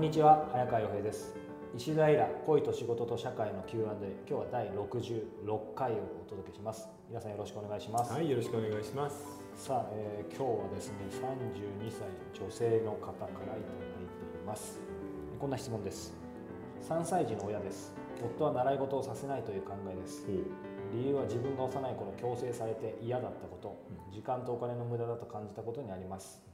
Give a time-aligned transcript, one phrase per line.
[0.00, 1.34] にちは早川洋平です。
[1.76, 6.88] 石田イラ恋と仕事と社会の Q&A 今日は第66回をお届けします。
[7.08, 8.12] 皆さんよろしくお願いします。
[8.12, 9.42] はい、よろしくお願いします。
[9.56, 14.78] さあ、えー今日はですね32歳女性の方からいただいています。
[15.40, 16.14] こんな質問です。
[16.88, 17.92] 3歳児の親です。
[18.24, 20.24] 夫は習い事をさせないという考えです。
[20.94, 23.76] 理由は自分が幼い頃強制されて嫌だったこと。
[24.12, 26.47] 時間とお金の無駄だと感じたことにあります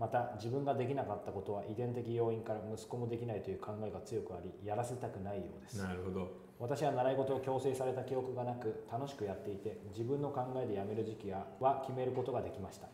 [0.00, 5.76] また自分ができなかったことは遺伝的要因から息子もできないという考えが強くありやらせたくないようです。
[5.76, 6.32] なるほど。
[6.58, 12.88] 私は習い事を強制された記憶がなく楽しくやっていて自分の考えでやめる時期やは決めることができました。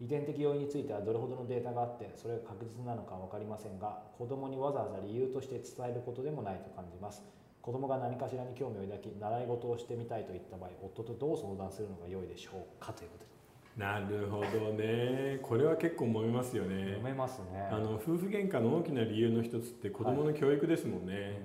[0.00, 7.22] 遺伝的要因についてはどれほどのデータがあってそれが確実なのか分かりませんが子供にわざわざ理由として伝えることでもないと感じます。
[7.60, 13.41] 子供が何かしらに興味を抱き習い事をしてみたいといった場合夫とどう相談するのが良いでしょうかということで
[13.76, 15.38] なるほどね。
[15.42, 17.02] これは結構揉めますよね読。
[17.02, 21.40] めますねあの夫婦喧嘩の大きな理由の一つって子供の教育ですもんね。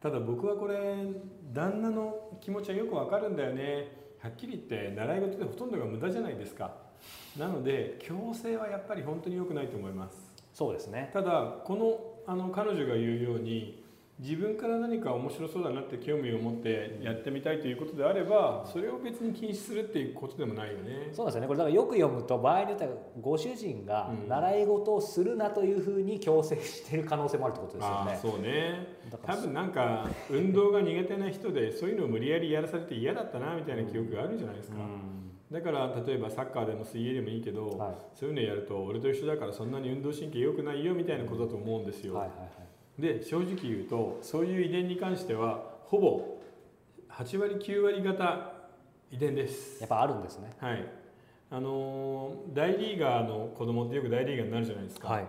[0.00, 0.96] ただ僕はこれ
[1.52, 3.88] 旦那の気持ちはよくわかるんだよね。
[4.20, 6.72] はっきり言って習い事でほとんどが無駄じゃないですか。
[7.36, 10.16] なので強制はやっぱり本当に良くないと思います。
[10.54, 13.82] そうですねただこのあの彼女が言うように
[14.20, 21.10] 自分から何か面白そうだなって興味を持ってやってみたいということであればそれを別に禁止するっていうことでもないよね。
[21.12, 21.46] そうなんですよね。
[21.46, 28.18] これだからよく読むと場合によってはご主人がうん習い事をするなというふうに強制している可能性もあるってことですよああね。
[28.20, 28.96] そうね。
[29.24, 34.76] 多分なんか運動が苦手な人でそういうのを無理やりやらされて嫌だったなみたいな記憶があるんじゃないですか、
[35.50, 37.94] だから例えばサッカーでも水泳でもいいけど、はい。
[38.14, 42.48] そういうのやると俺と一緒だからそんなに運動神経良くないよみたいなことだと思うんですよ、はいはいはい
[42.98, 46.38] で正直言うとそういう遺伝に関してはほぼ
[47.10, 48.52] 8割9割方
[49.10, 50.52] 遺伝ですやっぱあるんですね。
[50.58, 50.84] はい
[51.50, 55.28] あのー大リーガーの子供ってよく大リーガーになるじゃないですか、はい。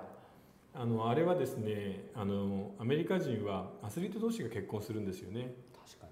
[0.73, 5.53] あのあれはですねあのアメリカ人はアスリート同士が結婚するんですよね
[5.85, 6.07] 確か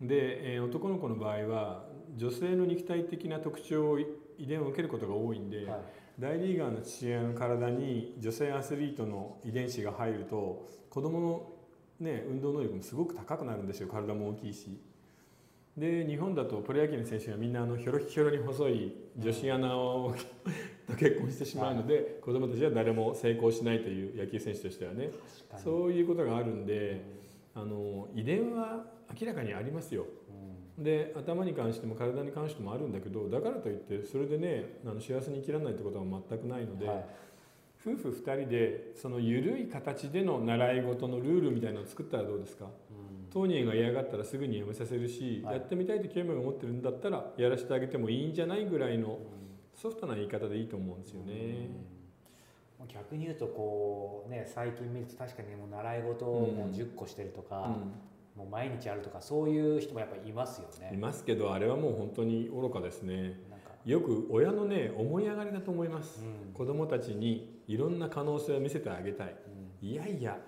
[0.00, 1.84] で、えー男の子の場合は
[2.16, 4.06] 女性の肉体的な特徴を遺
[4.46, 5.66] 伝を受けることが多いんで、に。
[5.66, 5.80] はい。
[6.20, 11.52] 大リーガーの父親の体に女性アスリートの遺伝子が入ると子供の
[11.98, 14.78] ね運動能力もすごく高くなるんですよ体も大きいし。
[15.78, 20.14] で日本だとプロ野球の選手がみんなあのひょろひょろに細い女子アナを
[20.86, 25.10] と結婚してしまうので、子供たちは誰も成功しないという野球選手としてはね。
[25.56, 27.00] そういうことがあるんで
[27.54, 28.84] あの遺伝は
[29.18, 30.02] 明らかにありますよ。
[30.28, 37.04] うんで頭に関しても体に関してもあるんだけどだからといってそれでねあの幸せに生きられないってことは全くないので、はい。
[37.82, 42.64] 夫婦2人でその緩い形での習い事のルールみたいなのを作ったらどうですか？
[42.64, 42.70] うん。
[43.30, 45.54] 当人が嫌がったらすぐにやめさせるし、はい。
[45.56, 49.18] やってみたいと興味を持ってるんだったらやらせてあげてもいいんじゃないぐらいの
[49.74, 51.32] ソフトな言い方でいいと思うんですよね。
[52.80, 52.88] うん。
[52.88, 57.76] 逆に言うとこうね最近見ると確かにもう習い事をもう10個してるとか、
[58.36, 60.98] もう毎日やるとかそういう人もやっぱりいますよいね。
[60.98, 63.38] ますけどあれはもう本当に愚かですね。
[63.84, 66.22] よく親のね思い上がりだと思います。
[66.24, 69.34] うん子供たちにいろんな可能性を見せてあげたい。
[69.82, 70.38] うんいやいや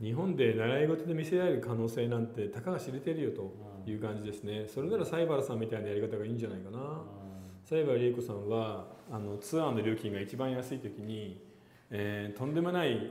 [0.00, 3.52] 日本で習い事で見せられる可能性なんてたかが知れてるよと
[3.84, 6.96] うんいう感じですねそれなら西原さんみたいなやり方がいいんじゃないかなうん
[7.64, 11.44] 西原理恵子さんはあのツアーの料金が一番安い時に、
[11.90, 13.10] えーとんでもない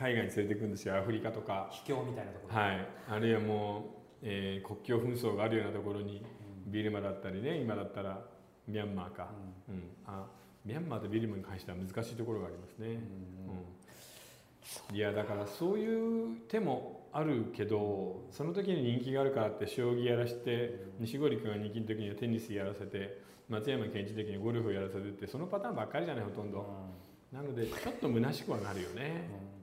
[0.00, 1.68] 海外に連れて行くんですよアフリカとか。
[1.70, 2.54] 秘境みたいなところ。
[2.58, 2.88] はい。
[3.10, 3.82] あるいはもう、
[4.22, 6.24] えー国境紛争があるようなところに
[6.64, 6.72] うん。
[6.72, 8.22] ビルマだったりね今だったら
[8.68, 9.28] ミャンマーか、
[9.68, 10.26] ううん、あ
[10.64, 12.96] ミャンマーとビルマに関しては難しいところがありますね、んうん
[14.90, 26.64] うん、いやだからそういう手もあるけどその時に人気があるからって将棋やらして西堀君が人気の時にはテニスやらせて松山健一的にゴルフやらせてってそのパターンばっかりじゃないほとんど。
[27.32, 29.28] なのでちょっと虚しくはなるよね。
[29.54, 29.59] うん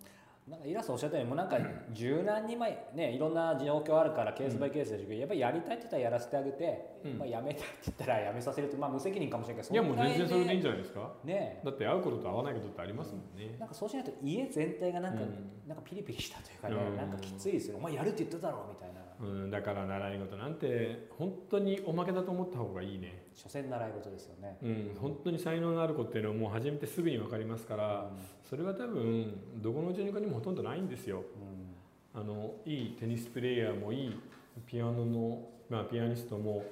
[0.49, 1.57] なんかイラストおっしゃったようにもうなんか
[1.91, 7.17] 柔軟にまあねいろんな状況あるからケースバイケースでしょうけど、やっぱりやりたいって言ったらやらせてあげて、うん。
[7.17, 11.01] まあ、やめたいって言ったらやめさせるとまあ無責任かもしれないけどいやもう全然それでいいんじじゃないですか。
[11.01, 11.61] ゃね。
[11.65, 13.57] だって会うことと会わないことってありますもんね。
[13.59, 15.67] なんかそうしないと家全体がなんか、うん。
[15.67, 16.95] なんかピリピリしたというかね、うん。
[16.95, 17.77] なんかきついですよ。
[17.77, 19.01] お前やるって言ってたろみたいな。
[19.19, 23.25] うん、だから習い事なんて本当におまけだと思った方がいいね。
[23.33, 24.97] 所詮習い事ですよね、うん。
[24.99, 28.11] 本当に才能のある子っていうのはもう始めてすぐに分かりますから。
[28.47, 31.17] それは多分どこのうちの子にもほとんどないんですよ。
[31.17, 32.21] うん。
[32.21, 34.19] あのいいテニスプレーヤーもいい
[34.65, 36.65] ピアノの、まあ、ピアニストも、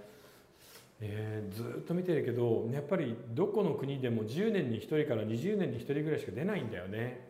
[0.99, 7.27] えーずーっと見てるけどやっぱりどこの国でも10年に1人から20年に1人ぐらいしか出ないんだよね、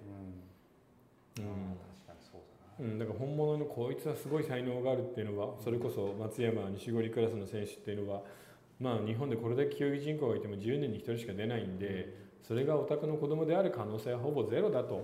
[2.80, 8.22] うん、だから本物のこいつはすごい才能があるっていうのはそれこそ松山錦織クラスの選手っていうのは
[8.80, 12.14] まあ日本でこれだけ競技人口がいても10年に1人しか出ないんで
[12.48, 15.04] それがお宅の子供である可能性はほぼゼロだと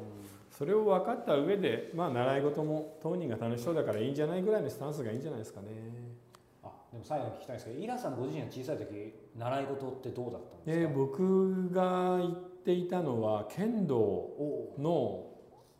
[0.61, 5.67] それを分かった上でまあ習い事も当人が楽しそうだからいいんじゃないぐらいのスタンスがいいんじゃないですかね。
[6.63, 11.81] あでも最後に聞きたいんですけどイラさんご自身が小さい時習い事ってどうだったんですでか、僕が
[12.17, 15.25] 行っていたのは剣道おの、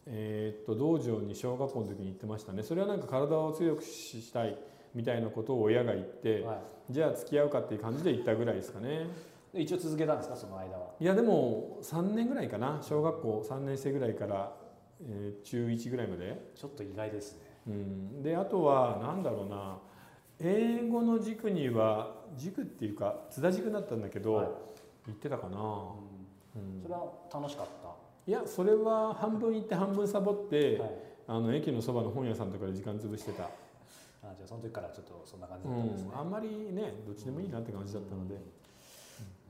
[0.08, 2.64] えーっと道場に小学校の時に行ってましたね。
[2.64, 4.58] それはなんか体を強くしたい
[4.96, 6.58] みたいなことを親が言っては
[6.90, 9.06] じゃあ付き合うかっていう感じで行ったぐらいですかね。
[9.54, 10.88] 一応続けたんですかその間は？
[11.00, 12.80] いやでも3年ぐらいかな。
[12.82, 14.56] 小学校3年生ぐらいから、
[15.10, 17.40] えー中1ぐらいまで、ちょっと意外ですね。
[17.68, 19.78] うん、であとは何だろうな。
[20.40, 24.46] 英語の軸には軸っていうか津田軸だったんだけど、はい。
[25.08, 26.76] 行ってたかな、うん。
[26.76, 26.82] うん。
[26.82, 27.90] それは楽しかった、
[28.28, 30.92] いやそれは半分行って半分サボって、はい、
[31.28, 33.48] あの駅のそばの本屋さんとかで時間潰してた、あ
[34.36, 38.36] じゃあその時からちょっとそんな感じうだったんですね、ん、あんまりねどっちでもいいなって感じだったので、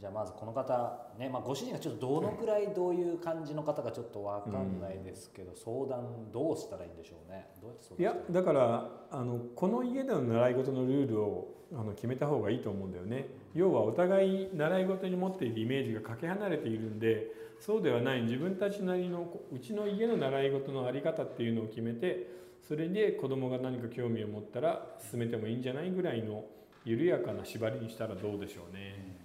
[0.01, 7.47] じゃあまずこの方ね、まあ、ご主人がちょっとどのくらいどういう感じの方かちょっと分かんないですけど、相談どうしたらいいんでしょうね？
[7.61, 13.27] どうやって相いやだからあのこの家での習い事のルールをあの決めた方がいいと思うんだよね。
[13.53, 17.27] 要はお互い習い事に持っているイメージがかけ離れているんで
[17.59, 18.23] そうではない。
[18.23, 22.27] 自分たちなりのこうちの家の習い事の在り方っていうのを決めて
[22.67, 26.43] それで子供が何か興味を持ったら進めてもいいんじゃないぐらいの
[26.85, 29.19] 緩やかな縛りにしたらどうでしょうね、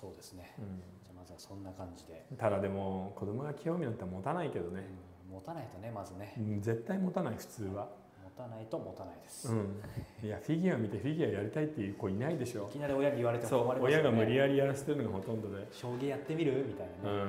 [0.00, 0.54] そうですね。
[0.58, 0.80] うん。
[1.04, 4.86] じゃあまずはそんな感じで、ただでも子供が興味なんて持たないけどね、
[5.28, 5.34] うん。
[5.34, 6.34] 持たないとねまずね。
[6.38, 7.88] うん絶対持たない普通は、
[8.24, 9.82] 持たないと持たないです、うん、
[10.22, 12.66] いやフィギュア見てフィギュアやりたいっていう子いないでしょ。
[12.70, 14.08] いきなり親に言われても困りますよね。
[14.08, 15.68] 親が無理やりやらせてるのがほとんどで。
[15.70, 17.22] 将棋やってみるみたいなね、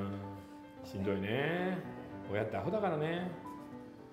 [0.84, 0.90] うん。
[0.90, 1.78] しんどいね。
[2.32, 3.30] 親ってアホだからね、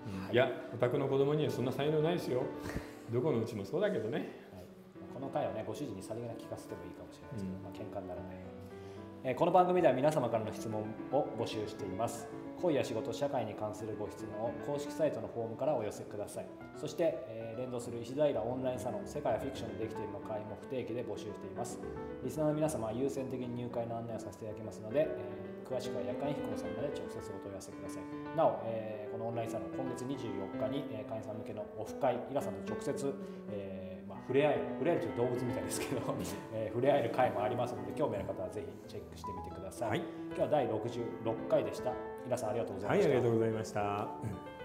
[0.05, 0.23] うん。
[0.25, 0.33] はい。
[0.33, 2.43] い、やお宅の子供にはそんな才能ないですよ。
[3.13, 4.17] どこのうちもそうだけどね。
[4.17, 4.29] はい、
[5.19, 5.63] この回をね。
[5.67, 7.63] ご主人にさりげなく聞かせてもいいかもしれないですけど、うん。
[7.63, 8.35] まあ喧嘩にならない。
[8.35, 10.79] ように、えーこの番組では皆様からの質問
[11.11, 12.27] を募集しています。
[12.61, 16.47] 恋や仕事社会に関するご質問を公式サイトのフォームからお寄せください。
[16.75, 21.77] そして、えー連動する石平オンラインサロン世界はフィクションでできているの会も不定期で募集しています。
[22.23, 28.37] リスナーの皆様は優先的に入会の案内をさせていただきますので、えー詳しくは夜間飛行さんまで直接お問い合わせください。
[28.37, 33.13] なお、えーこのオンラインサロン今月24日に、えー会員さん向けのオフ会イラさんと直接、
[33.51, 33.88] えーまあ、
[34.29, 36.01] 触れ合える触れ合える動物みたいですけど、
[36.53, 41.89] えー触れ合える会もありますので興味ある方はぜひチェックしてみてください、はい、今日は第66回でした。
[41.89, 44.58] イラさんありがとうございました、はい、ありがとうございました